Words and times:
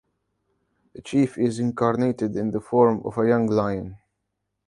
The 0.95 1.01
chief 1.03 1.37
is 1.37 1.59
incarnated 1.59 2.35
in 2.35 2.49
the 2.49 2.59
form 2.59 3.03
of 3.05 3.19
a 3.19 3.27
young 3.27 3.45
lion. 3.45 3.99